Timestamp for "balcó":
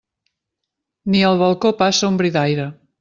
1.43-1.73